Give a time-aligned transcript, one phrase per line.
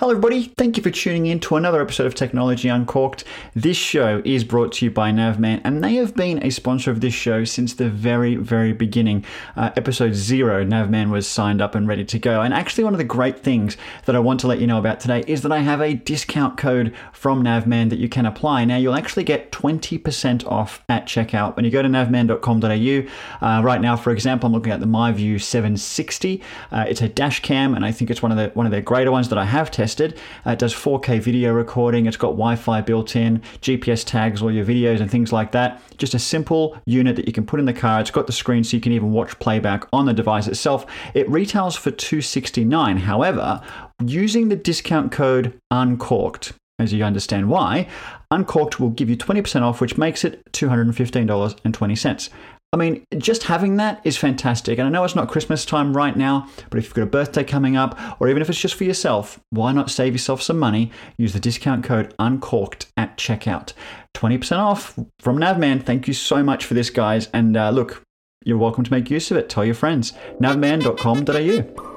[0.00, 0.52] Hello, everybody.
[0.58, 3.22] Thank you for tuning in to another episode of Technology Uncorked.
[3.54, 7.00] This show is brought to you by Navman, and they have been a sponsor of
[7.00, 9.24] this show since the very, very beginning.
[9.54, 12.42] Uh, episode zero, Navman was signed up and ready to go.
[12.42, 13.76] And actually, one of the great things
[14.06, 16.58] that I want to let you know about today is that I have a discount
[16.58, 18.64] code from Navman that you can apply.
[18.64, 23.46] Now, you'll actually get 20% off at checkout when you go to navman.com.au.
[23.46, 26.42] Uh, right now, for example, I'm looking at the MiVue 760.
[26.72, 28.80] Uh, it's a dash cam, and I think it's one of the one of their
[28.80, 30.18] greater ones that I have tested tested.
[30.46, 32.06] Uh, it does 4K video recording.
[32.06, 35.82] It's got Wi-Fi built in, GPS tags all your videos and things like that.
[35.98, 38.00] Just a simple unit that you can put in the car.
[38.00, 40.86] It's got the screen so you can even watch playback on the device itself.
[41.12, 42.96] It retails for 269.
[42.96, 43.60] However,
[44.02, 47.86] using the discount code uncorked, as you understand why,
[48.34, 52.28] Uncorked will give you 20% off, which makes it $215.20.
[52.74, 54.80] I mean, just having that is fantastic.
[54.80, 57.44] And I know it's not Christmas time right now, but if you've got a birthday
[57.44, 60.90] coming up, or even if it's just for yourself, why not save yourself some money?
[61.16, 63.74] Use the discount code UNCORKED at checkout.
[64.14, 65.84] 20% off from Navman.
[65.84, 67.28] Thank you so much for this, guys.
[67.32, 68.02] And uh, look,
[68.44, 69.48] you're welcome to make use of it.
[69.48, 70.12] Tell your friends.
[70.40, 71.93] navman.com.au.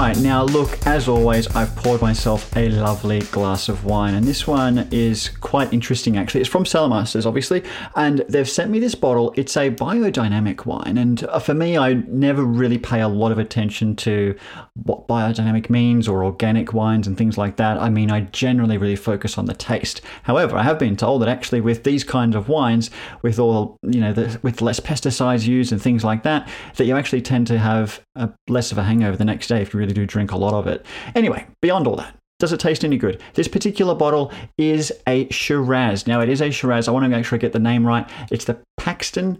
[0.00, 4.46] right, now look, as always, I've poured myself a lovely glass of wine, and this
[4.46, 6.40] one is quite interesting actually.
[6.40, 7.62] It's from Cellarmasters, obviously,
[7.96, 9.34] and they've sent me this bottle.
[9.36, 13.38] It's a biodynamic wine, and uh, for me, I never really pay a lot of
[13.38, 14.34] attention to
[14.84, 17.76] what biodynamic means or organic wines and things like that.
[17.76, 20.00] I mean, I generally really focus on the taste.
[20.22, 22.90] However, I have been told that actually with these kinds of wines,
[23.20, 26.96] with all you know, the, with less pesticides used and things like that, that you
[26.96, 29.89] actually tend to have a, less of a hangover the next day if you really
[29.94, 30.84] do drink a lot of it.
[31.14, 33.20] Anyway, beyond all that, does it taste any good?
[33.34, 36.06] This particular bottle is a Shiraz.
[36.06, 36.88] Now, it is a Shiraz.
[36.88, 38.08] I want to make sure I get the name right.
[38.30, 39.38] It's the Paxton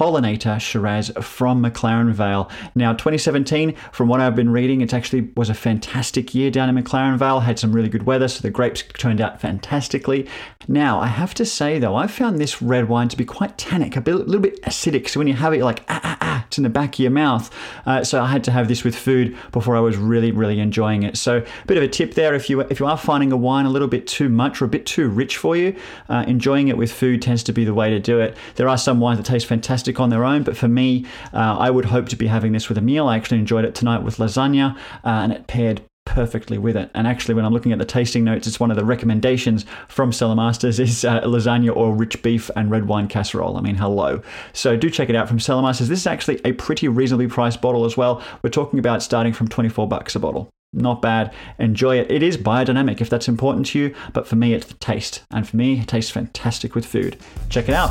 [0.00, 2.50] Pollinator Shiraz from McLaren Vale.
[2.74, 6.82] Now, 2017, from what I've been reading, it actually was a fantastic year down in
[6.82, 7.40] McLaren Vale.
[7.40, 10.26] Had some really good weather, so the grapes turned out fantastically.
[10.68, 13.96] Now, I have to say though, I found this red wine to be quite tannic,
[13.96, 15.08] a, bit, a little bit acidic.
[15.08, 17.00] So when you have it, you're like ah ah ah, it's in the back of
[17.00, 17.54] your mouth.
[17.84, 21.02] Uh, so I had to have this with food before I was really really enjoying
[21.02, 21.16] it.
[21.16, 23.66] So a bit of a tip there if you if you are finding a wine
[23.66, 25.74] a little bit too much or a bit too rich for you,
[26.08, 28.36] uh, enjoying it with food tends to be the way to do it.
[28.54, 31.56] There are some wines that taste fantastic fantastic on their own, but for me, uh,
[31.58, 33.08] I would hope to be having this with a meal.
[33.08, 36.90] I actually enjoyed it tonight with lasagna, uh, and it paired perfectly with it.
[36.94, 40.10] And actually, when I'm looking at the tasting notes, it's one of the recommendations from
[40.10, 43.56] Cellarmasters is uh, lasagna or rich beef and red wine casserole.
[43.56, 44.22] I mean, hello.
[44.52, 45.88] So do check it out from Cellarmasters.
[45.88, 48.22] This is actually a pretty reasonably priced bottle as well.
[48.42, 50.48] We're talking about starting from 24 bucks a bottle.
[50.72, 51.32] Not bad.
[51.58, 52.10] Enjoy it.
[52.10, 55.22] It is biodynamic if that's important to you, but for me, it's the taste.
[55.30, 57.16] And for me, it tastes fantastic with food.
[57.48, 57.90] Check it out.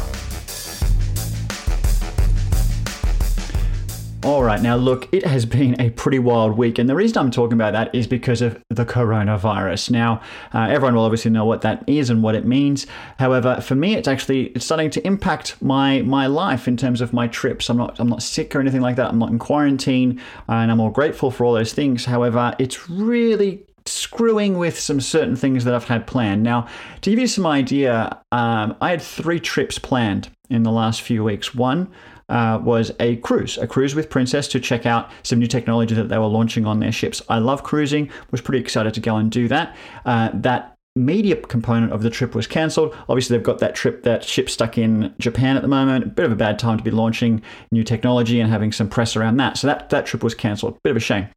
[4.22, 7.32] All right, now look, it has been a pretty wild week, and the reason I'm
[7.32, 9.92] talking about that is because of the coronavirus.
[9.92, 10.22] Now,
[10.54, 12.86] uh, everyone will obviously know what that is and what it means.
[13.18, 17.14] However, for me, it's actually it's starting to impact my my life in terms of
[17.14, 17.70] my trips.
[17.70, 19.08] I'm not I'm not sick or anything like that.
[19.08, 22.04] I'm not in quarantine, and I'm all grateful for all those things.
[22.04, 26.44] However, it's really screwing with some certain things that I've had planned.
[26.44, 26.68] Now,
[27.02, 31.24] to give you some idea, um, I had three trips planned in the last few
[31.24, 31.56] weeks.
[31.56, 31.90] One
[32.30, 36.10] uh, was a cruise, a cruise with Princess to check out some new technology that
[36.10, 37.22] they were launching on their ships.
[37.30, 39.76] I love cruising, was pretty excited to go and do that.
[40.06, 42.96] Uh, that media component of the trip was cancelled.
[43.08, 46.06] Obviously, they've got that trip, that ship stuck in Japan at the moment.
[46.06, 47.42] A bit of a bad time to be launching
[47.72, 49.58] new technology and having some press around that.
[49.58, 50.78] So that, that trip was cancelled.
[50.84, 51.28] Bit of a shame.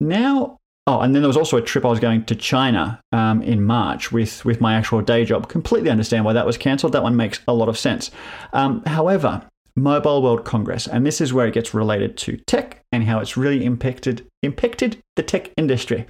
[0.00, 3.42] Now, oh, and then there was also a trip I was going to China um,
[3.42, 5.48] in March with, with my actual day job.
[5.48, 6.92] Completely understand why that was cancelled.
[6.92, 8.10] That one makes a lot of sense.
[8.52, 9.42] Um, however,
[9.78, 13.36] Mobile World Congress, and this is where it gets related to tech and how it's
[13.36, 16.06] really impacted impacted the tech industry.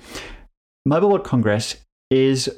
[0.85, 1.77] Mobile World Congress
[2.09, 2.49] is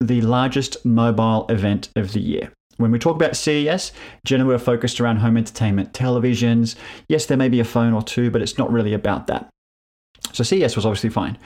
[0.00, 2.50] the largest mobile event of the year.
[2.78, 3.92] When we talk about CES,
[4.24, 6.76] generally we're focused around home entertainment, televisions.
[7.08, 9.50] Yes, there may be a phone or two, but it's not really about that.
[10.32, 11.38] So CES was obviously fine.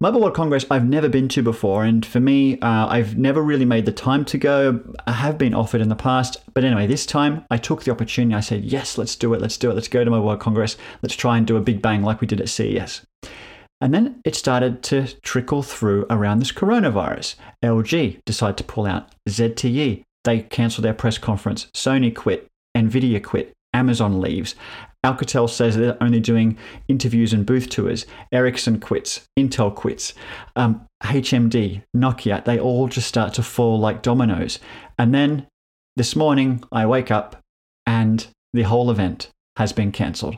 [0.00, 3.64] Mobile World Congress I've never been to before, and for me, uh, I've never really
[3.64, 4.80] made the time to go.
[5.06, 8.34] I have been offered in the past, but anyway, this time I took the opportunity.
[8.34, 10.76] I said, yes, let's do it, let's do it, let's go to Mobile World Congress,
[11.02, 13.06] let's try and do a big bang like we did at CES.
[13.80, 17.34] And then it started to trickle through around this coronavirus.
[17.64, 19.08] LG decided to pull out.
[19.28, 21.66] ZTE, they cancelled their press conference.
[21.74, 22.48] Sony quit.
[22.76, 23.52] Nvidia quit.
[23.74, 24.54] Amazon leaves.
[25.04, 26.56] Alcatel says they're only doing
[26.86, 28.06] interviews and booth tours.
[28.30, 29.26] Ericsson quits.
[29.38, 30.14] Intel quits.
[30.54, 34.60] Um, HMD, Nokia, they all just start to fall like dominoes.
[34.98, 35.46] And then
[35.96, 37.36] this morning, I wake up
[37.86, 40.36] and the whole event has been cancelled.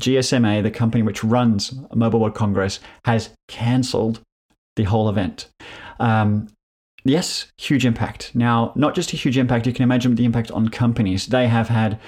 [0.00, 4.20] GSMA, the company which runs Mobile World Congress, has cancelled
[4.76, 5.48] the whole event.
[6.00, 6.48] Um,
[7.04, 8.34] yes, huge impact.
[8.34, 11.26] Now, not just a huge impact, you can imagine the impact on companies.
[11.26, 12.00] They have had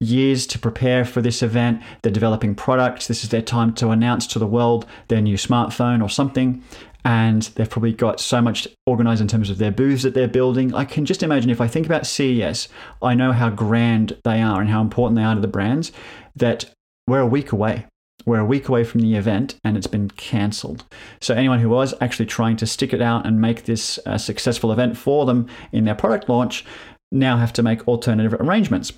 [0.00, 1.82] years to prepare for this event.
[2.02, 3.06] They're developing products.
[3.06, 6.62] This is their time to announce to the world their new smartphone or something.
[7.04, 10.74] And they've probably got so much organized in terms of their booths that they're building.
[10.74, 12.68] I can just imagine if I think about CES,
[13.00, 15.92] I know how grand they are and how important they are to the brands,
[16.34, 16.70] that
[17.06, 17.86] we're a week away.
[18.24, 20.84] We're a week away from the event and it's been cancelled.
[21.20, 24.72] So, anyone who was actually trying to stick it out and make this a successful
[24.72, 26.64] event for them in their product launch
[27.12, 28.92] now have to make alternative arrangements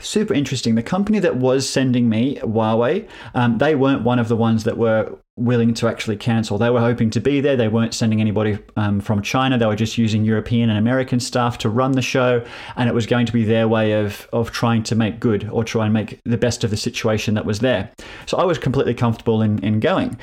[0.00, 0.74] super interesting.
[0.74, 4.76] The company that was sending me Huawei, um, they weren't one of the ones that
[4.76, 6.58] were willing to actually cancel.
[6.58, 7.56] They were hoping to be there.
[7.56, 9.58] They weren't sending anybody um, from China.
[9.58, 12.44] They were just using European and American staff to run the show,
[12.76, 15.64] and it was going to be their way of of trying to make good or
[15.64, 17.90] try and make the best of the situation that was there.
[18.26, 20.18] So I was completely comfortable in in going.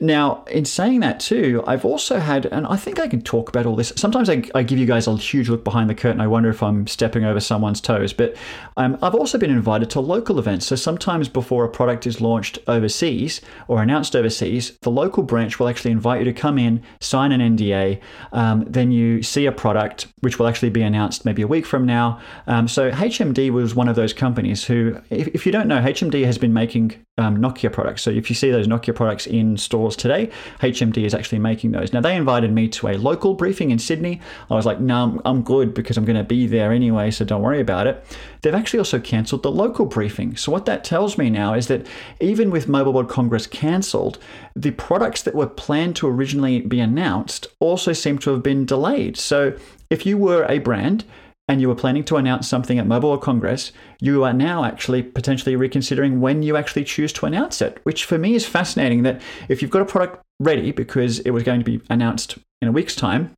[0.00, 3.64] Now, in saying that too, I've also had, and I think I can talk about
[3.64, 3.92] all this.
[3.94, 6.20] Sometimes I, I give you guys a huge look behind the curtain.
[6.20, 8.34] I wonder if I'm stepping over someone's toes, but
[8.76, 10.66] um, I've also been invited to local events.
[10.66, 15.68] So sometimes before a product is launched overseas or announced overseas, the local branch will
[15.68, 18.00] actually invite you to come in, sign an NDA.
[18.32, 21.86] Um, then you see a product, which will actually be announced maybe a week from
[21.86, 22.20] now.
[22.48, 26.24] Um, so HMD was one of those companies who, if, if you don't know, HMD
[26.24, 28.02] has been making um, Nokia products.
[28.02, 31.92] So if you see those Nokia products in stores today, HMD is actually making those.
[31.92, 34.20] Now they invited me to a local briefing in Sydney.
[34.50, 37.24] I was like, no, I'm, I'm good because I'm going to be there anyway, so
[37.24, 38.04] don't worry about it.
[38.42, 40.36] They've actually also cancelled the local briefing.
[40.36, 41.86] So what that tells me now is that
[42.20, 44.18] even with Mobile World Congress cancelled,
[44.56, 49.16] the products that were planned to originally be announced also seem to have been delayed.
[49.16, 49.56] So
[49.90, 51.04] if you were a brand
[51.48, 55.56] and you were planning to announce something at Mobile Congress, you are now actually potentially
[55.56, 59.60] reconsidering when you actually choose to announce it, which for me is fascinating that if
[59.60, 62.96] you've got a product ready because it was going to be announced in a week's
[62.96, 63.34] time,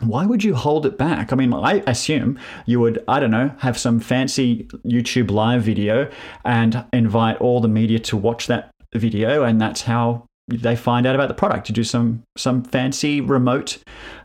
[0.00, 1.32] why would you hold it back?
[1.32, 6.10] I mean, I assume you would, I don't know, have some fancy YouTube live video
[6.44, 11.14] and invite all the media to watch that video, and that's how they find out
[11.14, 13.78] about the product to do some some fancy remote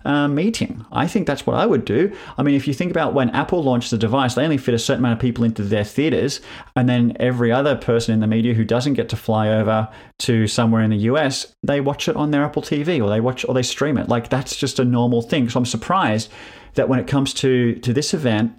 [0.06, 0.86] uh, meeting.
[0.92, 2.16] I think that's what I would do.
[2.38, 4.80] I mean, if you think about when Apple launched the device, they only fit a
[4.80, 6.40] certain amount of people into their theaters,
[6.76, 9.90] and then every other person in the media who doesn't get to fly over
[10.20, 13.46] to somewhere in the US, they watch it on their Apple TV or they watch
[13.46, 14.08] or they stream it.
[14.08, 15.50] Like that's just a normal thing.
[15.50, 16.32] So I'm surprised
[16.76, 18.54] that when it comes to to this event,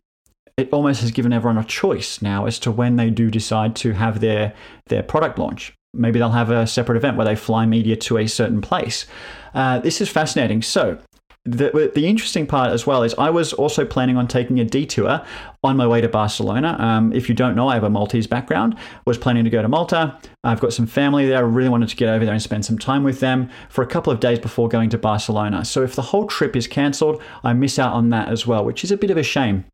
[0.57, 3.93] it almost has given everyone a choice now as to when they do decide to
[3.93, 4.53] have their
[4.87, 5.75] their product launch.
[5.95, 9.07] Maybe they'll have a separate event where they fly media to a certain place.
[9.55, 10.63] Uh, this is fascinating.
[10.63, 10.99] So,
[11.47, 15.23] the, the interesting part as well is I was also planning on taking a detour
[15.63, 16.75] on my way to Barcelona.
[16.79, 18.77] Um, if you don't know, I have a Maltese background.
[19.05, 20.19] Was planning to go to Malta.
[20.43, 21.37] I've got some family there.
[21.37, 23.87] I really wanted to get over there and spend some time with them for a
[23.87, 25.67] couple of days before going to Barcelona.
[25.67, 28.83] So if the whole trip is cancelled, I miss out on that as well, which
[28.83, 29.67] is a bit of a shame.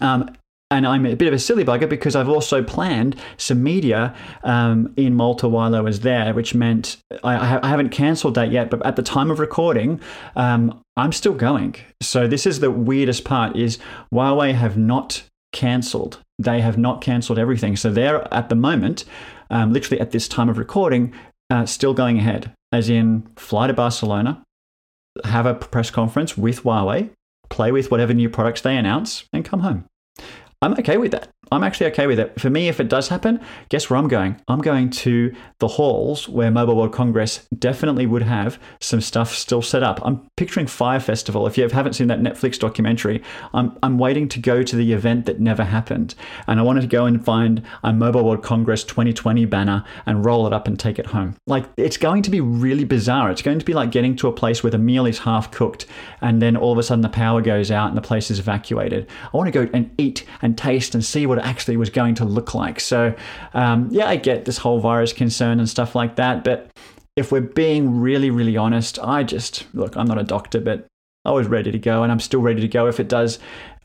[0.00, 0.36] Um,
[0.70, 4.92] and I'm a bit of a silly bugger because I've also planned some media um,
[4.96, 8.68] in Malta while I was there, which meant I, I haven't cancelled that yet.
[8.70, 10.00] But at the time of recording,
[10.34, 11.76] um, I'm still going.
[12.02, 13.78] So this is the weirdest part: is
[14.12, 16.18] Huawei have not cancelled.
[16.38, 17.76] They have not cancelled everything.
[17.76, 19.04] So they're at the moment,
[19.50, 21.14] um, literally at this time of recording,
[21.48, 22.52] uh, still going ahead.
[22.72, 24.42] As in, fly to Barcelona,
[25.24, 27.10] have a press conference with Huawei,
[27.48, 29.84] play with whatever new products they announce, and come home.
[30.62, 31.28] I'm okay with that.
[31.52, 32.40] I'm actually okay with it.
[32.40, 34.40] For me, if it does happen, guess where I'm going?
[34.48, 39.62] I'm going to the halls where Mobile World Congress definitely would have some stuff still
[39.62, 40.00] set up.
[40.04, 41.46] I'm picturing Fyre Festival.
[41.46, 43.22] If you haven't seen that Netflix documentary,
[43.54, 46.16] I'm, I'm waiting to go to the event that never happened.
[46.48, 50.48] And I wanted to go and find a Mobile World Congress 2020 banner and roll
[50.48, 51.36] it up and take it home.
[51.46, 53.30] Like, it's going to be really bizarre.
[53.30, 55.86] It's going to be like getting to a place where the meal is half cooked
[56.20, 59.08] and then all of a sudden the power goes out and the place is evacuated.
[59.32, 61.90] I want to go and eat and taste and see what what it actually was
[61.90, 62.80] going to look like.
[62.80, 63.14] So,
[63.54, 66.44] um, yeah, I get this whole virus concern and stuff like that.
[66.44, 66.70] But
[67.16, 70.86] if we're being really, really honest, I just look, I'm not a doctor, but
[71.24, 73.38] I was ready to go and I'm still ready to go if it does.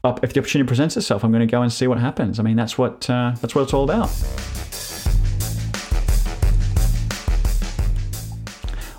[0.04, 2.40] If the opportunity presents itself, I'm going to go and see what happens.
[2.40, 4.10] I mean, that's what uh, that's what it's all about.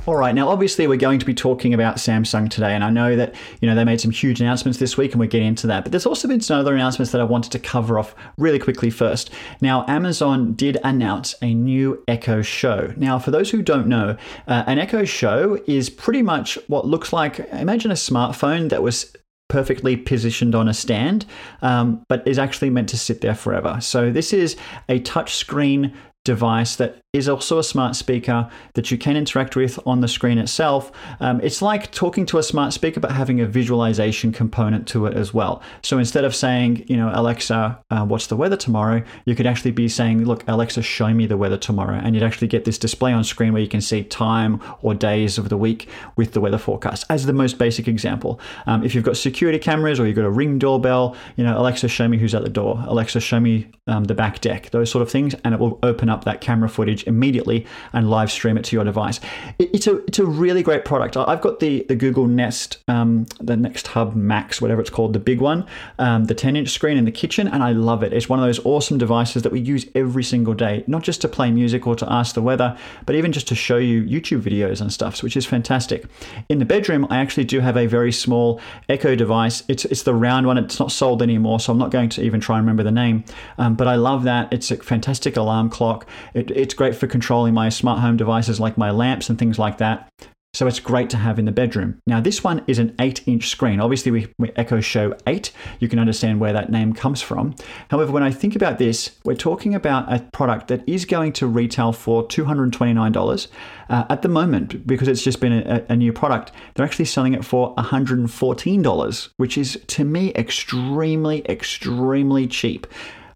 [0.04, 3.14] All right, now obviously we're going to be talking about Samsung today, and I know
[3.14, 5.84] that you know they made some huge announcements this week, and we're getting into that.
[5.84, 8.90] But there's also been some other announcements that I wanted to cover off really quickly
[8.90, 9.30] first.
[9.60, 12.92] Now, Amazon did announce a new Echo Show.
[12.96, 14.16] Now, for those who don't know,
[14.48, 19.14] uh, an Echo Show is pretty much what looks like imagine a smartphone that was
[19.48, 21.26] perfectly positioned on a stand,
[21.60, 23.78] um, but is actually meant to sit there forever.
[23.80, 24.56] So this is
[24.88, 25.94] a touchscreen
[26.24, 30.38] device that is also a smart speaker that you can interact with on the screen
[30.38, 30.90] itself.
[31.20, 35.14] Um, it's like talking to a smart speaker, but having a visualization component to it
[35.14, 35.60] as well.
[35.82, 39.02] So instead of saying, you know, Alexa, uh, what's the weather tomorrow?
[39.26, 42.00] You could actually be saying, look, Alexa, show me the weather tomorrow.
[42.02, 45.36] And you'd actually get this display on screen where you can see time or days
[45.36, 48.40] of the week with the weather forecast as the most basic example.
[48.64, 51.88] Um, if you've got security cameras or you've got a ring doorbell, you know, Alexa,
[51.88, 52.82] show me who's at the door.
[52.86, 55.34] Alexa, show me um, the back deck, those sort of things.
[55.44, 58.84] And it will open up that camera footage immediately and live stream it to your
[58.84, 59.20] device.
[59.58, 61.16] It, it's a it's a really great product.
[61.16, 65.18] I've got the the Google Nest um, the Nest Hub Max, whatever it's called, the
[65.18, 65.66] big one,
[65.98, 68.12] um, the 10 inch screen in the kitchen, and I love it.
[68.12, 71.28] It's one of those awesome devices that we use every single day, not just to
[71.28, 74.80] play music or to ask the weather, but even just to show you YouTube videos
[74.80, 76.04] and stuff, which is fantastic.
[76.48, 79.62] In the bedroom, I actually do have a very small Echo device.
[79.68, 80.58] It's it's the round one.
[80.58, 83.24] It's not sold anymore, so I'm not going to even try and remember the name.
[83.58, 84.52] Um, but I love that.
[84.52, 86.06] It's a fantastic alarm clock.
[86.34, 89.78] It, it's great for controlling my smart home devices like my lamps and things like
[89.78, 90.08] that.
[90.54, 91.98] So it's great to have in the bedroom.
[92.06, 93.80] Now, this one is an 8 inch screen.
[93.80, 95.50] Obviously, we, we, Echo Show 8.
[95.80, 97.54] You can understand where that name comes from.
[97.88, 101.46] However, when I think about this, we're talking about a product that is going to
[101.46, 103.46] retail for $229
[103.88, 106.52] uh, at the moment because it's just been a, a new product.
[106.74, 112.86] They're actually selling it for $114, which is to me extremely, extremely cheap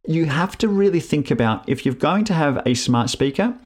[0.07, 3.57] you have to really think about if you're going to have a smart speaker,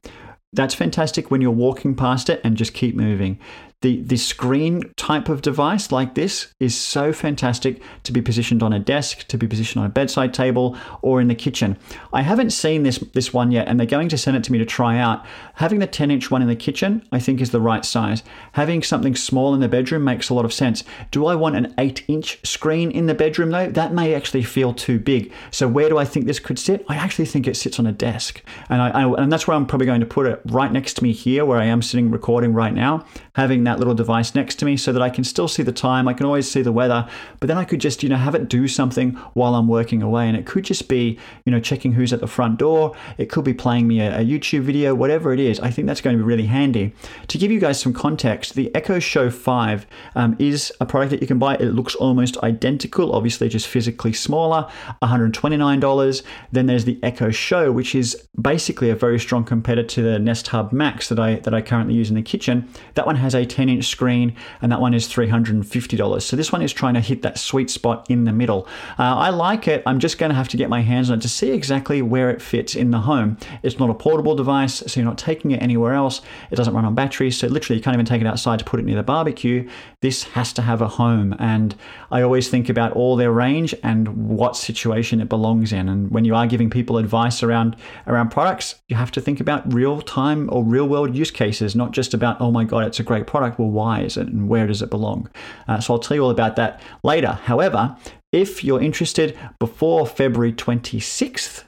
[0.53, 3.39] that's fantastic when you're walking past it and just keep moving
[3.81, 8.73] the, the screen type of device like this is so fantastic to be positioned on
[8.73, 11.77] a desk, to be positioned on a bedside table, or in the kitchen.
[12.13, 14.59] I haven't seen this, this one yet, and they're going to send it to me
[14.59, 15.25] to try out.
[15.55, 18.21] Having the 10 inch one in the kitchen, I think, is the right size.
[18.53, 20.83] Having something small in the bedroom makes a lot of sense.
[21.09, 23.69] Do I want an 8 inch screen in the bedroom, though?
[23.69, 25.31] That may actually feel too big.
[25.49, 26.85] So, where do I think this could sit?
[26.87, 28.43] I actually think it sits on a desk.
[28.69, 31.03] And, I, I and that's where I'm probably going to put it right next to
[31.03, 34.55] me here, where I am sitting recording right now, having that that little device next
[34.55, 36.07] to me so that I can still see the time.
[36.07, 37.07] I can always see the weather,
[37.39, 40.27] but then I could just, you know, have it do something while I'm working away.
[40.27, 42.95] And it could just be, you know, checking who's at the front door.
[43.17, 45.59] It could be playing me a, a YouTube video, whatever it is.
[45.59, 46.93] I think that's going to be really handy.
[47.27, 51.21] To give you guys some context, the Echo Show 5 um, is a product that
[51.21, 51.55] you can buy.
[51.55, 54.69] It looks almost identical, obviously just physically smaller,
[55.01, 56.23] $129.
[56.51, 60.47] Then there's the Echo Show, which is basically a very strong competitor to the Nest
[60.49, 62.67] Hub Max that I that I currently use in the kitchen.
[62.95, 66.21] That one has a 10 inch screen, and that one is $350.
[66.21, 68.67] So this one is trying to hit that sweet spot in the middle.
[68.99, 69.83] Uh, I like it.
[69.85, 72.29] I'm just going to have to get my hands on it to see exactly where
[72.29, 73.37] it fits in the home.
[73.63, 76.21] It's not a portable device, so you're not taking it anywhere else.
[76.49, 78.79] It doesn't run on batteries, so literally you can't even take it outside to put
[78.79, 79.67] it near the barbecue.
[80.01, 81.75] This has to have a home, and
[82.11, 85.89] I always think about all their range and what situation it belongs in.
[85.89, 87.75] And when you are giving people advice around
[88.07, 91.91] around products, you have to think about real time or real world use cases, not
[91.91, 94.49] just about oh my god, it's a great product like, well, why is it and
[94.49, 95.29] where does it belong?
[95.67, 97.33] Uh, so I'll tell you all about that later.
[97.43, 97.95] However,
[98.31, 101.65] if you're interested before February 26th,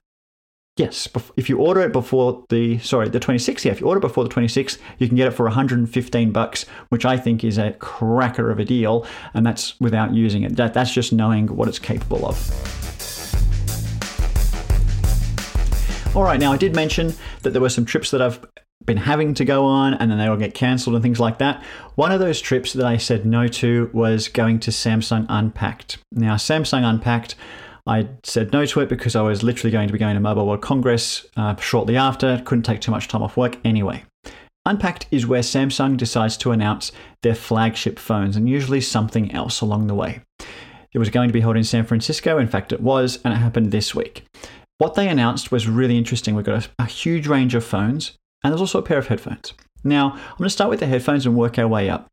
[0.76, 4.02] Yes, if you order it before the sorry the 26th, yeah, if you order it
[4.02, 7.74] before the 26th, you can get it for 115 bucks, which I think is a
[7.74, 10.56] cracker of a deal, and that's without using it.
[10.56, 12.40] That, that's just knowing what it's capable of.
[16.16, 17.14] All right, now I did mention
[17.44, 18.40] that there were some trips that I've
[18.86, 21.64] been having to go on and then they all get cancelled and things like that.
[21.96, 25.98] One of those trips that I said no to was going to Samsung Unpacked.
[26.12, 27.36] Now, Samsung Unpacked,
[27.86, 30.48] I said no to it because I was literally going to be going to Mobile
[30.48, 32.42] World Congress uh, shortly after.
[32.46, 34.04] Couldn't take too much time off work anyway.
[34.66, 39.88] Unpacked is where Samsung decides to announce their flagship phones and usually something else along
[39.88, 40.22] the way.
[40.94, 43.38] It was going to be held in San Francisco, in fact, it was, and it
[43.38, 44.26] happened this week.
[44.78, 46.36] What they announced was really interesting.
[46.36, 48.14] We've got a, a huge range of phones,
[48.44, 49.54] and there's also a pair of headphones.
[49.84, 52.08] Now, I'm going to start with the headphones and work our way up.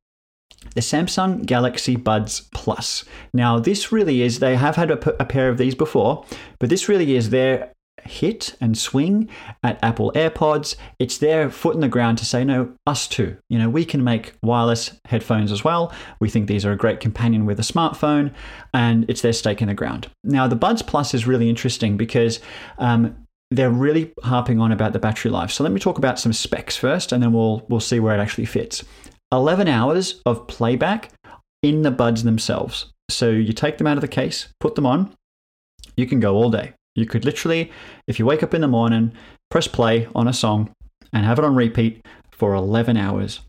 [0.75, 3.04] The Samsung Galaxy Buds Plus.
[3.32, 6.25] Now, this really is, they have had a, a pair of these before,
[6.58, 7.72] but this really is their
[8.04, 9.28] hit and swing
[9.62, 10.76] at Apple AirPods.
[10.99, 13.37] It's their foot in the ground to say, no, us too.
[13.49, 15.92] You know, we can make wireless headphones as well.
[16.20, 18.32] We think these are a great companion with a smartphone,
[18.75, 20.08] and it's their stake in the ground.
[20.25, 22.40] Now, the Buds Plus is really interesting because
[22.78, 25.50] um, they're really harping on about the battery life.
[25.50, 28.21] So let me talk about some specs first, and then we'll we'll see where it
[28.21, 28.85] actually fits.
[29.33, 31.11] 11 hours of playback
[31.62, 32.92] in the buds themselves.
[33.09, 35.14] So you take them out of the case, put them on,
[35.97, 36.73] you can go all day.
[36.95, 37.71] You could literally,
[38.07, 39.12] if you wake up in the morning,
[39.50, 40.71] press play on a song
[41.12, 43.40] and have it on repeat for 11 hours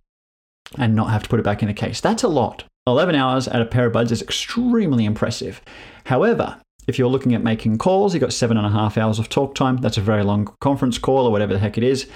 [0.77, 2.01] and not have to put it back in the case.
[2.01, 2.63] That's a lot.
[2.87, 5.61] 11 hours at a pair of buds is extremely impressive.
[6.05, 9.29] However, if you're looking at making calls, you've got seven and a half hours of
[9.29, 9.77] talk time.
[9.77, 12.07] That's a very long conference call or whatever the heck it is.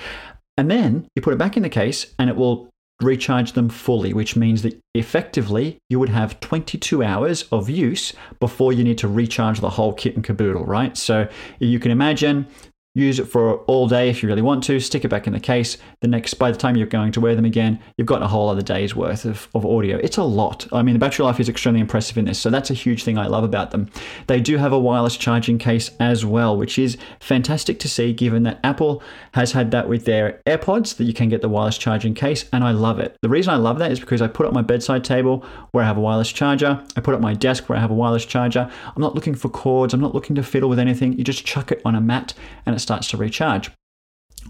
[0.58, 2.70] And then you put it back in the case and it will
[3.02, 8.72] recharge them fully, which means that effectively you would have 22 hours of use before
[8.72, 10.96] you need to recharge the whole kit and caboodle, right?
[10.96, 11.28] So
[11.60, 12.48] you can imagine
[12.96, 15.40] use it for all day if you really want to, stick it back in the
[15.40, 15.78] case.
[16.00, 18.50] The next, by the time you're going to wear them again, you've got a whole
[18.50, 19.98] other day's worth of, of audio.
[19.98, 20.66] It's a lot.
[20.72, 23.18] I mean, the battery life is extremely impressive in this, so that's a huge thing
[23.18, 23.92] I love about them.
[24.28, 28.44] They do have a wireless charging case as well, which is fantastic to see given
[28.44, 32.14] that Apple has had that with their AirPods, that you can get the wireless charging
[32.14, 33.18] case, and I love it.
[33.22, 35.88] The reason I love that is because I put up my bedside table where I
[35.88, 38.72] have a wireless charger, I put up my desk where I have a wireless charger.
[38.86, 41.18] I'm not looking for cords, I'm not looking to fiddle with anything.
[41.18, 42.34] You just chuck it on a mat
[42.66, 43.72] and it's starts to recharge.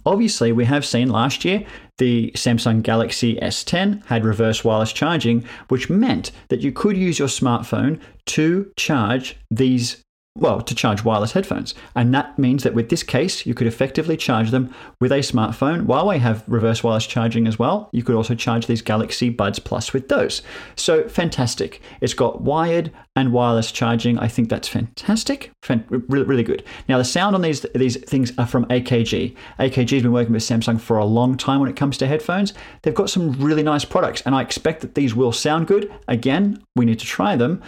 [0.05, 1.65] Obviously, we have seen last year
[1.97, 7.29] the Samsung Galaxy S10 had reverse wireless charging, which meant that you could use your
[7.29, 10.03] smartphone to charge these
[10.37, 11.73] well, to charge wireless headphones.
[11.95, 15.85] And that means that with this case, you could effectively charge them with a smartphone.
[15.85, 17.89] Huawei have reverse wireless charging as well.
[17.93, 20.41] You could also charge these Galaxy Buds Plus with those.
[20.75, 21.81] So fantastic.
[22.01, 24.19] It's got wired and wireless charging.
[24.19, 25.51] I think that's fantastic.
[25.69, 26.65] Really, really good.
[26.89, 29.35] Now, the sound on these, these things are from AKG.
[29.59, 32.53] AKG has been working with Samsung for a long time when it comes to headphones.
[32.81, 35.93] They've got some really nice products, and I expect that these will sound good.
[36.09, 37.63] Again, we need to try them.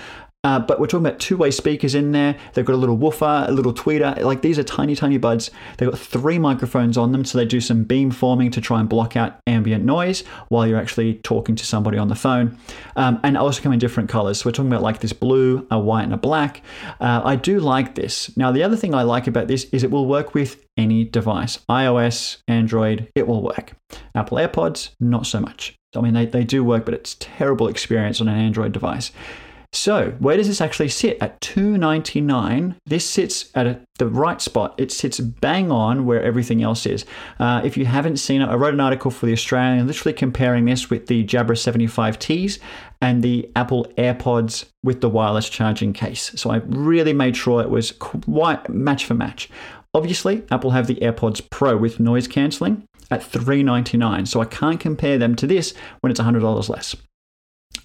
[0.47, 2.33] Uh, but we're talking about two-way speakers in there.
[2.53, 4.17] They've got a little woofer, a little tweeter.
[4.23, 5.51] Like these are tiny, tiny buds.
[5.77, 8.87] They've got three microphones on them, so they do some beam forming to try and
[8.87, 12.57] block out ambient noise while you're actually talking to somebody on the phone.
[12.95, 14.39] Um, and also come in different colors.
[14.39, 16.61] So we're talking about like this blue, a white, and a black.
[17.01, 18.31] Uh, I do like this.
[18.37, 21.57] Now the other thing I like about this is it will work with any device,
[21.69, 23.09] iOS, Android.
[23.15, 23.73] It will work.
[24.15, 25.75] Apple AirPods, not so much.
[25.93, 29.11] I mean, they, they do work, but it's terrible experience on an Android device.
[29.73, 31.17] So, where does this actually sit?
[31.21, 34.73] At 299, this sits at a, the right spot.
[34.77, 37.05] It sits bang on where everything else is.
[37.37, 40.65] Uh, if you haven't seen it, I wrote an article for The Australian literally comparing
[40.65, 42.59] this with the Jabra 75Ts
[43.01, 46.31] and the Apple AirPods with the wireless charging case.
[46.35, 49.49] So, I really made sure it was quite match for match.
[49.93, 55.17] Obviously, Apple have the AirPods Pro with noise cancelling at 399 so I can't compare
[55.17, 56.95] them to this when it's $100 less.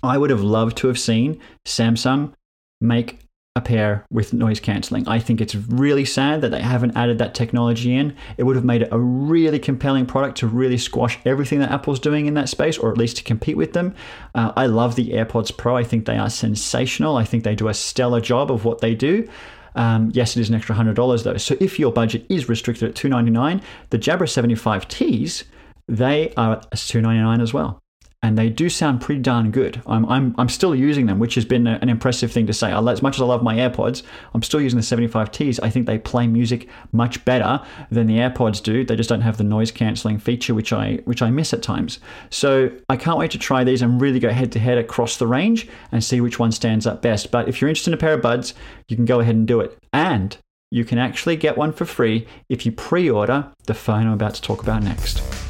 [0.02, 2.32] I would have loved to have seen Samsung
[2.80, 3.20] make
[3.54, 5.06] a pair with noise cancelling.
[5.06, 8.16] I think it's really sad that they haven't added that technology in.
[8.38, 12.00] It would have made it a really compelling product to really squash everything that Apple's
[12.00, 13.94] doing in that space, or at least to compete with them.
[14.34, 15.76] Uh, I love the AirPods Pro.
[15.76, 17.18] I think they are sensational.
[17.18, 19.28] I think they do a stellar job of what they do.
[19.74, 21.36] Um, yes, it is an extra hundred dollars though.
[21.36, 23.60] So if your budget is restricted at two ninety nine,
[23.90, 25.44] the Jabra seventy five Ts
[25.88, 27.81] they are at two ninety nine as well
[28.22, 29.82] and they do sound pretty darn good.
[29.84, 32.72] I'm, I'm, I'm still using them, which has been an impressive thing to say.
[32.72, 35.58] As much as I love my AirPods, I'm still using the 75Ts.
[35.60, 38.84] I think they play music much better than the AirPods do.
[38.84, 41.98] They just don't have the noise cancelling feature, which I which I miss at times.
[42.30, 45.26] So I can't wait to try these and really go head to head across the
[45.26, 47.32] range and see which one stands up best.
[47.32, 48.54] But if you're interested in a pair of buds,
[48.88, 49.76] you can go ahead and do it.
[49.92, 50.36] And
[50.70, 54.42] you can actually get one for free if you pre-order the phone I'm about to
[54.42, 55.41] talk about next.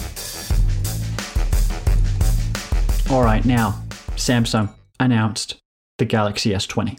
[3.12, 3.72] All right, now,
[4.16, 5.57] Samsung announced
[5.98, 6.98] the Galaxy S20.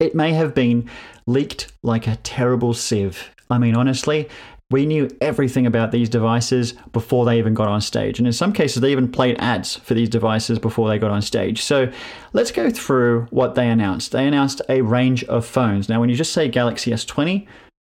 [0.00, 0.90] It may have been
[1.28, 3.30] leaked like a terrible sieve.
[3.48, 4.28] I mean, honestly,
[4.72, 8.18] we knew everything about these devices before they even got on stage.
[8.18, 11.22] And in some cases, they even played ads for these devices before they got on
[11.22, 11.62] stage.
[11.62, 11.88] So
[12.32, 14.10] let's go through what they announced.
[14.10, 15.88] They announced a range of phones.
[15.88, 17.46] Now, when you just say Galaxy S20,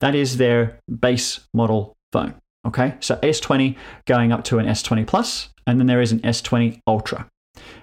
[0.01, 2.35] that is their base model phone.
[2.67, 6.81] Okay, so S20 going up to an S20 Plus, and then there is an S20
[6.89, 7.29] Ultra.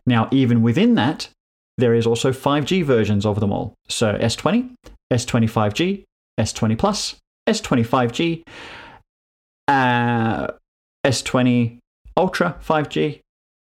[0.05, 1.29] Now, even within that,
[1.77, 3.75] there is also 5G versions of them all.
[3.87, 4.75] So S20,
[5.11, 6.03] S20 5G,
[6.39, 7.15] S20 Plus,
[7.47, 8.43] S20 5G,
[9.67, 10.47] uh,
[11.05, 11.79] S20
[12.17, 13.21] Ultra 5G,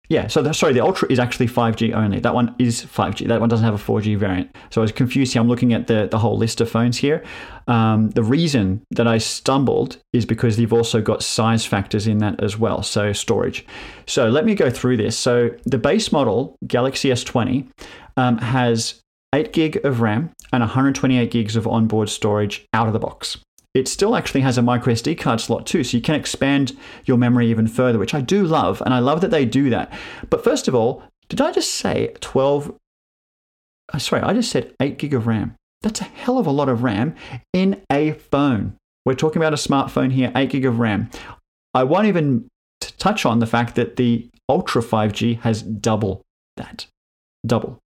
[0.08, 2.20] yeah, so the, sorry, the Ultra is actually 5G only.
[2.20, 3.28] That one is 5G.
[3.28, 4.54] That one doesn't have a 4G variant.
[4.70, 5.40] So I was confused here.
[5.40, 7.24] I'm looking at the, the whole list of phones here.
[7.66, 12.42] Um, the reason that I stumbled is because they've also got size factors in that
[12.42, 13.64] as well, so storage.
[14.06, 15.16] So let me go through this.
[15.16, 17.68] So the base model, Galaxy S20,
[18.16, 19.00] um, has
[19.34, 23.38] 8 gig of RAM and 128 gigs of onboard storage out of the box.
[23.74, 27.16] It still actually has a micro SD card slot too, so you can expand your
[27.16, 29.92] memory even further, which I do love, and I love that they do that.
[30.28, 32.74] But first of all, did I just say 12?
[33.92, 35.56] Uh, sorry, I just said 8 gig of RAM.
[35.80, 37.14] That's a hell of a lot of RAM
[37.52, 38.76] in a phone.
[39.04, 41.10] We're talking about a smartphone here, 8 gig of RAM.
[41.74, 42.48] I won't even
[42.80, 46.22] touch on the fact that the Ultra 5G has double
[46.56, 46.86] that.
[47.46, 47.78] Double.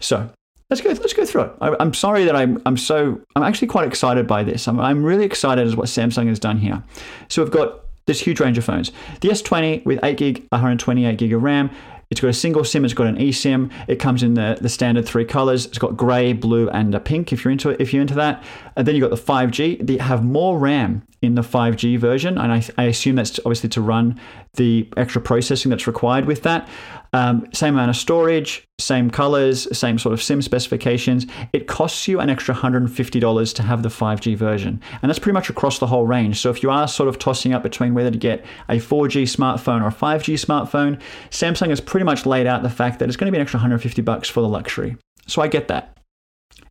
[0.00, 0.30] So
[0.70, 1.52] let's go let's go through it.
[1.60, 4.66] I, am sorry that I'm I'm so I'm actually quite excited by this.
[4.68, 6.82] I'm I'm really excited as what Samsung has done here.
[7.28, 8.92] So we've got this huge range of phones.
[9.20, 11.70] The S20 with 8 gig, 128 gig of RAM.
[12.08, 13.72] It's got a single SIM, it's got an eSIM.
[13.88, 15.66] It comes in the, the standard three colors.
[15.66, 18.44] It's got grey, blue, and a pink if you're into it, if you're into that.
[18.76, 19.86] And then you've got the 5G.
[19.86, 23.80] They have more RAM in the 5G version, and I, I assume that's obviously to
[23.80, 24.20] run
[24.54, 26.68] the extra processing that's required with that.
[27.12, 31.26] Um, same amount of storage, same colors, same sort of SIM specifications.
[31.52, 34.80] It costs you an extra $150 to have the 5G version.
[35.00, 36.38] And that's pretty much across the whole range.
[36.38, 39.82] So if you are sort of tossing up between whether to get a 4G smartphone
[39.82, 43.26] or a 5G smartphone, Samsung has pretty much laid out the fact that it's going
[43.26, 44.96] to be an extra 150 bucks for the luxury.
[45.26, 45.95] So I get that.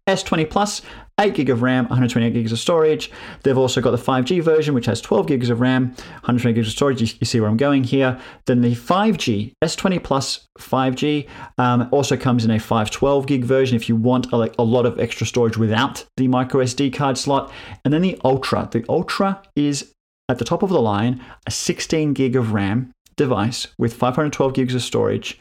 [0.08, 0.84] S20 Plus,
[1.20, 3.10] 8 gig of RAM, 128 gigs of storage.
[3.42, 6.74] They've also got the 5G version, which has 12 gigs of RAM, 120 gigs of
[6.74, 7.02] storage.
[7.02, 8.20] You, you see where I'm going here.
[8.46, 13.90] Then the 5G, S20 Plus 5G, um, also comes in a 512 gig version if
[13.90, 17.52] you want a, a lot of extra storage without the micro SD card slot.
[17.84, 18.70] And then the Ultra.
[18.72, 19.92] The Ultra is
[20.30, 24.76] at the top of the line, a 16 gig of RAM device with 512 gigs
[24.76, 25.40] of storage.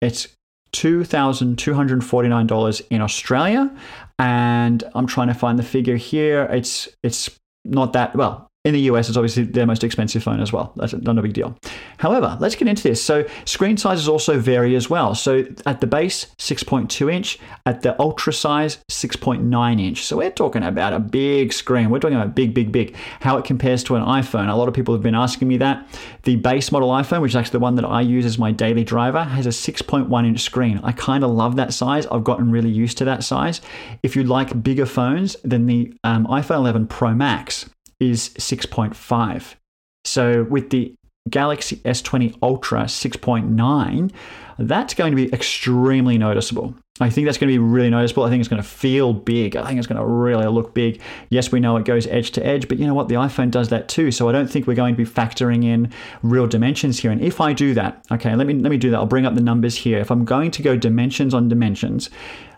[0.00, 0.28] It's
[0.72, 3.74] $2,249 in Australia.
[4.18, 6.44] And I'm trying to find the figure here.
[6.50, 7.30] It's it's
[7.64, 10.72] not that well, in the US, it's obviously their most expensive phone as well.
[10.76, 11.56] That's not a big deal.
[11.98, 13.02] However, let's get into this.
[13.02, 15.14] So, screen sizes also vary as well.
[15.14, 20.04] So, at the base, 6.2 inch, at the ultra size, 6.9 inch.
[20.04, 21.88] So, we're talking about a big screen.
[21.88, 22.96] We're talking about big, big, big.
[23.20, 24.48] How it compares to an iPhone.
[24.48, 25.88] A lot of people have been asking me that.
[26.24, 28.84] The base model iPhone, which is actually the one that I use as my daily
[28.84, 30.80] driver, has a 6.1 inch screen.
[30.82, 32.06] I kind of love that size.
[32.06, 33.60] I've gotten really used to that size.
[34.02, 39.54] If you like bigger phones, then the um, iPhone 11 Pro Max is 6.5.
[40.04, 40.94] So with the
[41.28, 44.10] Galaxy S20 Ultra 6.9,
[44.58, 46.74] that's going to be extremely noticeable.
[47.00, 48.24] I think that's going to be really noticeable.
[48.24, 49.56] I think it's going to feel big.
[49.56, 51.00] I think it's going to really look big.
[51.30, 53.08] Yes, we know it goes edge to edge, but you know what?
[53.08, 54.10] The iPhone does that too.
[54.10, 57.12] So I don't think we're going to be factoring in real dimensions here.
[57.12, 58.96] And if I do that, okay, let me let me do that.
[58.96, 59.98] I'll bring up the numbers here.
[59.98, 62.10] If I'm going to go dimensions on dimensions,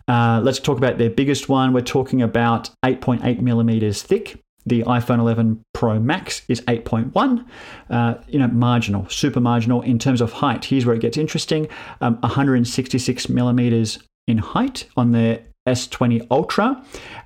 [0.08, 1.74] uh, let's talk about their biggest one.
[1.74, 7.46] We're talking about 8.8 millimeters thick the iPhone 11 Pro Max is 8.1,
[7.88, 10.64] uh, you know, marginal, super marginal in terms of height.
[10.64, 11.68] Here's where it gets interesting:
[12.00, 16.82] um, 166 millimeters in height on the S20 Ultra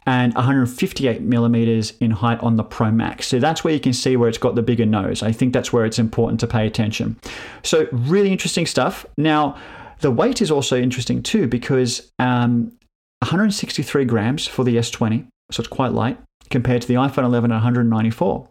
[0.06, 3.26] and 158 millimeters in height on the Pro Max.
[3.28, 5.22] So that's where you can see where it's got the bigger nose.
[5.22, 7.16] I think that's where it's important to pay attention.
[7.62, 9.06] So really interesting stuff.
[9.16, 9.56] Now,
[10.00, 12.72] the weight is also interesting too because um,
[13.20, 16.18] 163 grams for the S20, so it's quite light
[16.54, 18.48] compared to the iPhone 11 at 194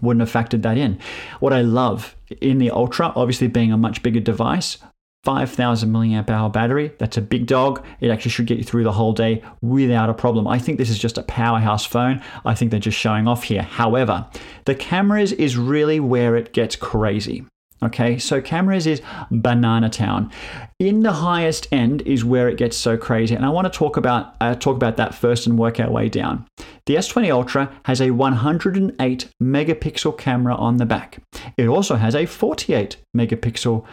[0.00, 1.00] wouldn't have factored that in.
[1.40, 4.78] What I love in the Ultra, obviously being a much bigger device,
[5.24, 6.92] 5000 milliamp hour battery.
[6.98, 7.84] That's a big dog.
[8.00, 10.46] It actually should get you through the whole day without a problem.
[10.46, 12.22] I think this is just a powerhouse phone.
[12.44, 13.62] I think they're just showing off here.
[13.62, 14.28] However,
[14.64, 17.44] the cameras is really where it gets crazy.
[17.84, 20.30] Okay, so cameras is banana town.
[20.78, 23.96] In the highest end is where it gets so crazy, and I want to talk
[23.96, 26.46] about uh, talk about that first and work our way down.
[26.86, 31.18] The S20 Ultra has a 108 megapixel camera on the back.
[31.56, 33.84] It also has a 48 megapixel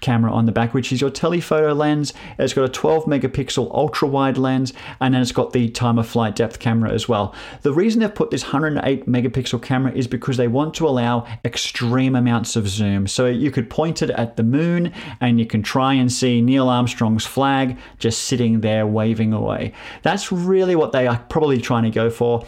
[0.00, 2.12] camera on the back, which is your telephoto lens.
[2.38, 6.06] It's got a 12 megapixel ultra wide lens, and then it's got the time of
[6.06, 7.34] flight depth camera as well.
[7.62, 12.14] The reason they've put this 108 megapixel camera is because they want to allow extreme
[12.14, 13.06] amounts of zoom.
[13.06, 16.68] So you could point it at the moon and you can try and see Neil
[16.68, 19.72] Armstrong's flag just sitting there waving away.
[20.02, 22.44] That's really what they are probably trying to go for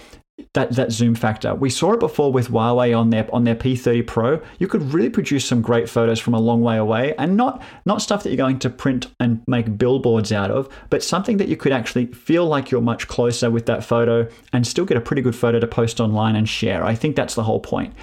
[0.54, 1.54] that that zoom factor.
[1.54, 4.40] We saw it before with Huawei on their on their P30 Pro.
[4.58, 8.02] You could really produce some great photos from a long way away, and not not
[8.02, 11.56] stuff that you're going to print and make billboards out of, but something that you
[11.56, 15.22] could actually feel like you're much closer with that photo and still get a pretty
[15.22, 16.84] good photo to post online and share.
[16.84, 17.94] I think that's the whole point.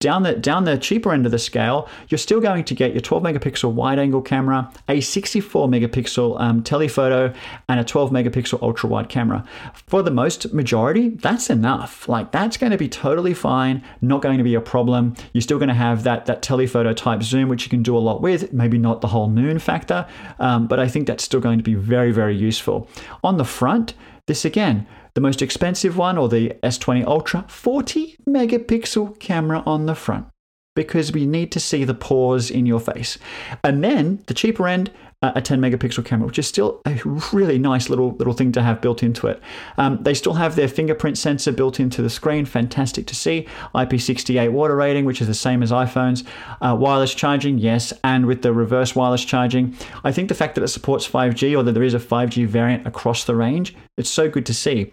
[0.00, 3.00] Down the down the cheaper end of the scale, you're still going to get your
[3.00, 7.34] 12 megapixel wide angle camera, a 64 megapixel um, telephoto,
[7.68, 9.44] and a 12 megapixel ultra wide camera.
[9.88, 12.08] For the most majority, that's enough.
[12.08, 15.16] Like that's going to be totally fine, not going to be a problem.
[15.32, 17.98] You're still going to have that that telephoto type zoom, which you can do a
[17.98, 18.52] lot with.
[18.52, 20.06] Maybe not the whole moon factor,
[20.38, 22.88] um, but I think that's still going to be very very useful.
[23.24, 23.94] On the front,
[24.26, 24.86] this again
[25.18, 30.28] The most expensive one, or the S20 Ultra, 40 megapixel camera on the front
[30.76, 33.18] because we need to see the pores in your face.
[33.64, 37.00] And then the cheaper end, uh, a 10 megapixel camera, which is still a
[37.32, 39.42] really nice little little thing to have built into it.
[39.76, 43.48] Um, they still have their fingerprint sensor built into the screen, fantastic to see.
[43.74, 46.24] IP68 water rating, which is the same as iPhones.
[46.60, 49.76] Uh, wireless charging, yes, and with the reverse wireless charging.
[50.04, 52.86] I think the fact that it supports 5G or that there is a 5G variant
[52.86, 54.92] across the range, it's so good to see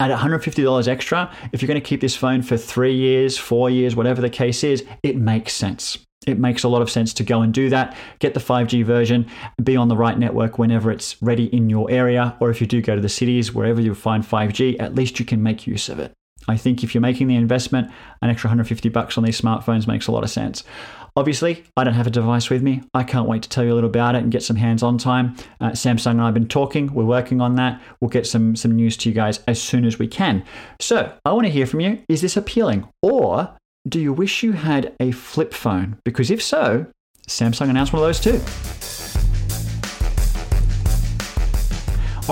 [0.00, 3.96] at $150 extra, if you're going to keep this phone for three years, four years,
[3.96, 5.98] whatever the case is, it makes sense.
[6.26, 7.96] It makes a lot of sense to go and do that.
[8.20, 9.26] Get the 5G version,
[9.62, 12.80] be on the right network whenever it's ready in your area, or if you do
[12.80, 15.98] go to the cities, wherever you find 5G, at least you can make use of
[15.98, 16.12] it.
[16.48, 20.06] I think if you're making the investment, an extra 150 bucks on these smartphones makes
[20.06, 20.64] a lot of sense.
[21.14, 22.82] Obviously, I don't have a device with me.
[22.94, 25.36] I can't wait to tell you a little about it and get some hands-on time.
[25.60, 26.92] Uh, Samsung and I have been talking.
[26.94, 27.82] We're working on that.
[28.00, 30.42] We'll get some some news to you guys as soon as we can.
[30.80, 32.02] So I want to hear from you.
[32.08, 33.54] Is this appealing, or
[33.86, 35.98] do you wish you had a flip phone?
[36.04, 36.86] Because if so,
[37.28, 38.91] Samsung announced one of those too.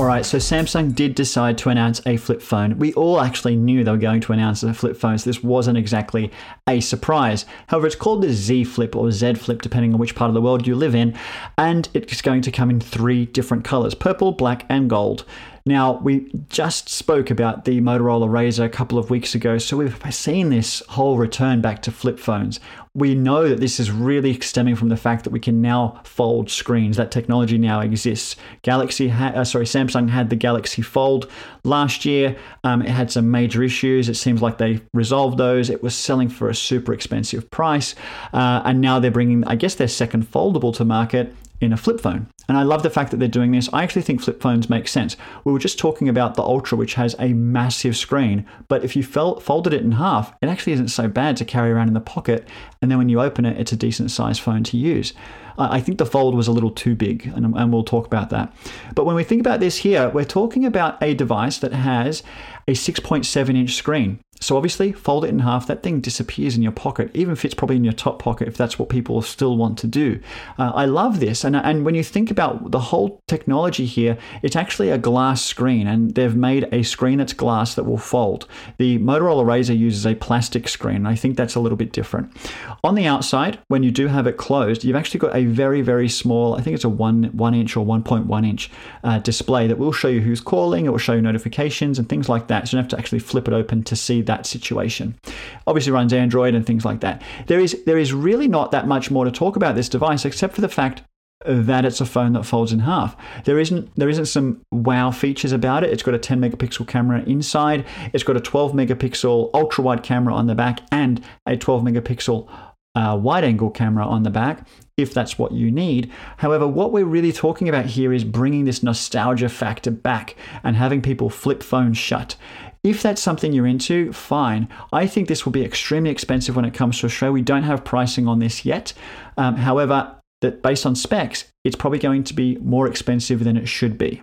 [0.00, 2.78] All right, so Samsung did decide to announce a flip phone.
[2.78, 5.76] We all actually knew they were going to announce a flip phone, so this wasn't
[5.76, 6.32] exactly
[6.66, 7.44] a surprise.
[7.66, 10.40] However, it's called the Z Flip or Z Flip, depending on which part of the
[10.40, 11.14] world you live in,
[11.58, 15.26] and it's going to come in three different colors purple, black, and gold.
[15.66, 20.02] Now, we just spoke about the Motorola Razr a couple of weeks ago, so we've
[20.10, 22.58] seen this whole return back to flip phones.
[22.94, 26.50] We know that this is really stemming from the fact that we can now fold
[26.50, 26.96] screens.
[26.96, 28.34] That technology now exists.
[28.62, 31.30] Galaxy, ha- uh, sorry, Samsung had the Galaxy Fold
[31.62, 32.36] last year.
[32.64, 34.08] Um, it had some major issues.
[34.08, 35.70] It seems like they resolved those.
[35.70, 37.94] It was selling for a super expensive price,
[38.32, 42.00] uh, and now they're bringing, I guess, their second foldable to market in a flip
[42.00, 42.28] phone.
[42.48, 43.68] And I love the fact that they're doing this.
[43.72, 45.16] I actually think flip phones make sense.
[45.44, 49.02] We were just talking about the Ultra, which has a massive screen, but if you
[49.02, 52.48] folded it in half, it actually isn't so bad to carry around in the pocket.
[52.82, 55.12] And then when you open it, it's a decent sized phone to use.
[55.58, 58.52] I think the Fold was a little too big, and, and we'll talk about that.
[58.94, 62.22] But when we think about this here, we're talking about a device that has
[62.66, 64.20] a 6.7 inch screen.
[64.40, 67.76] So obviously, fold it in half, that thing disappears in your pocket, even fits probably
[67.76, 70.18] in your top pocket if that's what people still want to do.
[70.58, 71.44] Uh, I love this.
[71.44, 75.86] And, and when you think about the whole technology here, it's actually a glass screen,
[75.86, 78.46] and they've made a screen that's glass that will fold.
[78.78, 82.34] The Motorola Razr uses a plastic screen, and I think that's a little bit different.
[82.82, 86.08] On the outside, when you do have it closed, you've actually got a very, very
[86.08, 88.70] small, I think it's a one, one inch or 1.1 inch
[89.04, 92.28] uh, display that will show you who's calling, it will show you notifications and things
[92.28, 92.68] like that.
[92.68, 95.18] So you don't have to actually flip it open to see that situation.
[95.66, 97.20] Obviously runs Android and things like that.
[97.48, 100.54] There is there is really not that much more to talk about this device except
[100.54, 101.02] for the fact
[101.46, 103.16] that it's a phone that folds in half.
[103.44, 105.90] There isn't there isn't some wow features about it.
[105.90, 107.84] It's got a 10 megapixel camera inside.
[108.12, 112.48] It's got a 12 megapixel ultra wide camera on the back and a 12 megapixel
[112.94, 114.66] uh, wide angle camera on the back
[114.96, 116.10] if that's what you need.
[116.36, 121.00] However, what we're really talking about here is bringing this nostalgia factor back and having
[121.00, 122.36] people flip phones shut.
[122.82, 124.68] If that's something you're into, fine.
[124.92, 127.32] I think this will be extremely expensive when it comes to Australia.
[127.32, 128.94] We don't have pricing on this yet.
[129.36, 133.66] Um, however, that based on specs, it's probably going to be more expensive than it
[133.66, 134.22] should be.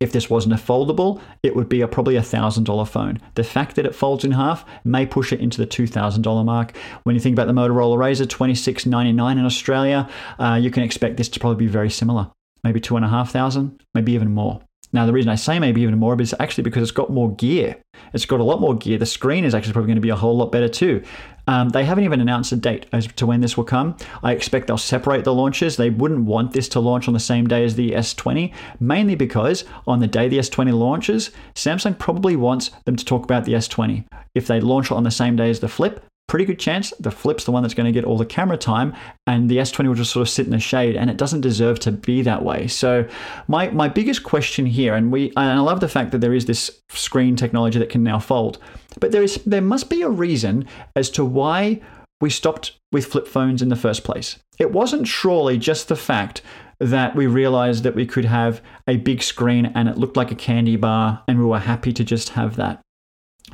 [0.00, 3.20] If this wasn't a foldable, it would be a, probably a $1,000 phone.
[3.36, 6.76] The fact that it folds in half may push it into the $2,000 mark.
[7.04, 11.28] When you think about the Motorola Razr, $26.99 in Australia, uh, you can expect this
[11.28, 12.28] to probably be very similar.
[12.64, 14.60] Maybe 2500 maybe even more.
[14.92, 17.76] Now, the reason I say maybe even more is actually because it's got more gear.
[18.12, 18.98] It's got a lot more gear.
[18.98, 21.02] The screen is actually probably going to be a whole lot better too.
[21.46, 23.96] Um, they haven't even announced a date as to when this will come.
[24.22, 25.76] I expect they'll separate the launches.
[25.76, 29.64] They wouldn't want this to launch on the same day as the S20, mainly because
[29.86, 34.04] on the day the S20 launches, Samsung probably wants them to talk about the S20.
[34.34, 37.10] If they launch it on the same day as the Flip, pretty good chance the
[37.10, 38.94] flip's the one that's going to get all the camera time
[39.26, 41.78] and the S20 will just sort of sit in the shade and it doesn't deserve
[41.80, 42.66] to be that way.
[42.66, 43.06] So
[43.48, 46.46] my my biggest question here and we and I love the fact that there is
[46.46, 48.58] this screen technology that can now fold.
[49.00, 51.80] But there is there must be a reason as to why
[52.20, 54.38] we stopped with flip phones in the first place.
[54.58, 56.40] It wasn't surely just the fact
[56.78, 60.36] that we realized that we could have a big screen and it looked like a
[60.36, 62.80] candy bar and we were happy to just have that.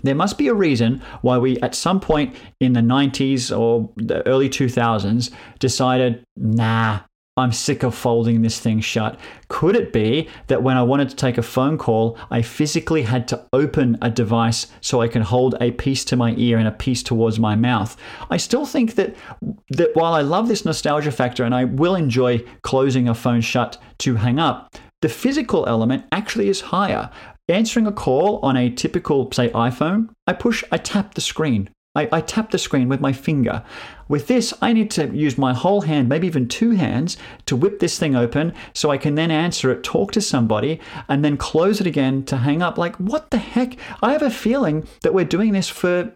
[0.03, 4.27] There must be a reason why we, at some point in the 90s or the
[4.27, 7.01] early 2000s, decided, nah,
[7.39, 9.19] I'm sick of folding this thing shut.
[9.49, 13.29] Could it be that when I wanted to take a phone call, I physically had
[13.29, 16.73] to open a device so I can hold a piece to my ear and a
[16.73, 17.97] piece towards my mouth?
[18.29, 19.15] I still think that
[19.71, 23.81] that while I love this nostalgia factor and I will enjoy closing a phone shut
[23.99, 27.09] to hang up, the physical element actually is higher.
[27.49, 31.71] Answering a call on a typical, say, iPhone, I push, I tap the screen.
[31.95, 33.65] I, I, tap the screen with my finger.
[34.09, 37.81] With this, I need to use my whole hand, maybe even two hands, to whip
[37.81, 41.81] this thing open so I can then answer it, talk to somebody, and then close
[41.81, 42.79] it again to hang up.
[42.79, 43.77] Like, what the heck?
[44.03, 46.13] I have a feeling that we're doing this for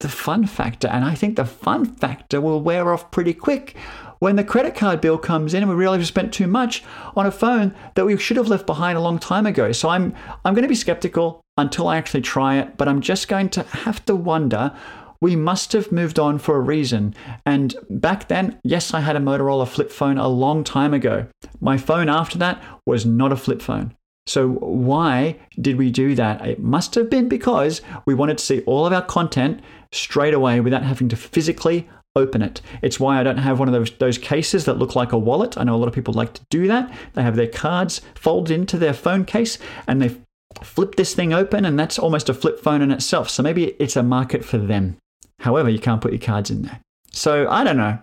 [0.00, 3.76] the fun factor, and I think the fun factor will wear off pretty quick
[4.22, 6.84] when the credit card bill comes in and we realize we spent too much
[7.16, 9.72] on a phone that we should have left behind a long time ago.
[9.72, 13.26] So I'm I'm going to be skeptical until I actually try it, but I'm just
[13.26, 14.72] going to have to wonder
[15.20, 17.16] we must have moved on for a reason.
[17.44, 21.26] And back then, yes, I had a Motorola flip phone a long time ago.
[21.60, 23.96] My phone after that was not a flip phone.
[24.28, 26.46] So, why did we do that?
[26.46, 30.60] It must have been because we wanted to see all of our content straight away
[30.60, 32.60] without having to physically open it.
[32.82, 35.56] It's why I don't have one of those those cases that look like a wallet.
[35.56, 36.92] I know a lot of people like to do that.
[37.14, 40.16] They have their cards folded into their phone case and they
[40.62, 43.30] flip this thing open and that's almost a flip phone in itself.
[43.30, 44.96] So maybe it's a market for them.
[45.40, 46.80] However, you can't put your cards in there.
[47.10, 47.98] So I don't know.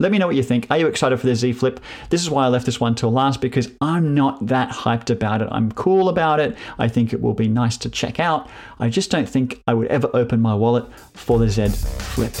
[0.00, 0.66] Let me know what you think.
[0.68, 1.78] Are you excited for the Z Flip?
[2.10, 5.42] This is why I left this one till last because I'm not that hyped about
[5.42, 5.48] it.
[5.52, 6.56] I'm cool about it.
[6.76, 8.50] I think it will be nice to check out.
[8.80, 12.34] I just don't think I would ever open my wallet for the Z Flip.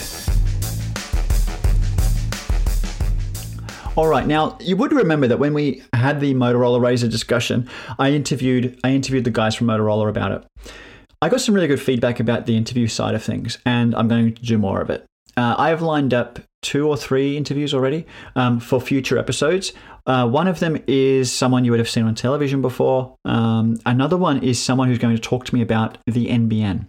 [3.94, 8.12] All right, now you would remember that when we had the Motorola Razr discussion, I
[8.12, 10.72] interviewed I interviewed the guys from Motorola about it.
[11.20, 14.34] I got some really good feedback about the interview side of things, and I'm going
[14.34, 15.04] to do more of it.
[15.36, 19.74] Uh, I have lined up two or three interviews already um, for future episodes.
[20.06, 23.14] Uh, one of them is someone you would have seen on television before.
[23.26, 26.88] Um, another one is someone who's going to talk to me about the NBN.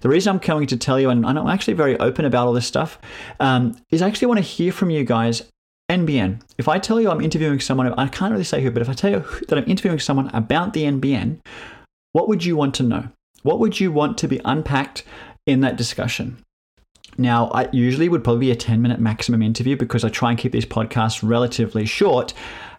[0.00, 2.66] The reason I'm coming to tell you, and I'm actually very open about all this
[2.66, 2.98] stuff,
[3.40, 5.42] um, is I actually want to hear from you guys
[5.90, 6.40] NBN.
[6.58, 8.94] If I tell you I'm interviewing someone, I can't really say who, but if I
[8.94, 11.38] tell you that I'm interviewing someone about the NBN,
[12.12, 13.08] what would you want to know?
[13.42, 15.04] What would you want to be unpacked
[15.46, 16.38] in that discussion?
[17.18, 20.38] Now, I usually would probably be a 10 minute maximum interview because I try and
[20.38, 22.32] keep these podcasts relatively short.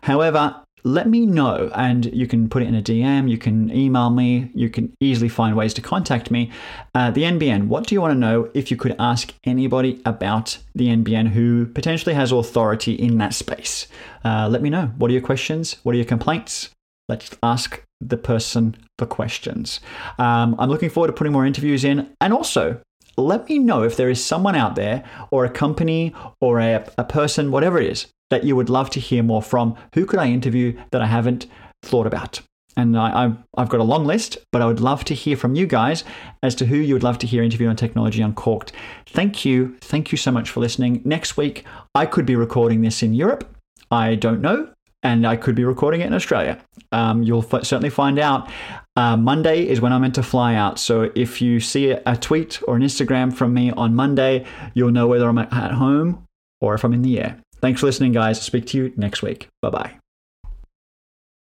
[0.03, 4.11] However, let me know and you can put it in a DM, you can email
[4.11, 6.51] me, you can easily find ways to contact me.
[6.93, 10.59] Uh, the NBN, what do you want to know if you could ask anybody about
[10.75, 13.87] the NBN who potentially has authority in that space?
[14.23, 14.91] Uh, let me know.
[14.97, 15.77] What are your questions?
[15.81, 16.69] What are your complaints?
[17.09, 19.79] Let's ask the person the questions.
[20.19, 22.79] Um, I'm looking forward to putting more interviews in and also
[23.17, 27.03] let me know if there is someone out there or a company or a, a
[27.03, 29.75] person, whatever it is, that you would love to hear more from.
[29.93, 31.47] Who could I interview that I haven't
[31.83, 32.41] thought about?
[32.77, 35.65] And I, have got a long list, but I would love to hear from you
[35.65, 36.03] guys
[36.43, 38.73] as to who you would love to hear interview on Technology Uncorked.
[39.07, 39.77] Thank you.
[39.79, 41.01] Thank you so much for listening.
[41.05, 43.49] Next week, I could be recording this in Europe.
[43.91, 44.69] I don't know.
[45.03, 46.59] And I could be recording it in Australia.
[46.91, 48.49] Um, you'll f- certainly find out.
[48.95, 50.79] Uh, Monday is when I'm meant to fly out.
[50.79, 55.05] So if you see a tweet or an Instagram from me on Monday, you'll know
[55.05, 56.25] whether I'm at home
[56.59, 57.39] or if I'm in the air.
[57.65, 58.39] Thanks for listening, guys.
[58.39, 59.49] Speak to you next week.
[59.59, 60.04] Bye bye.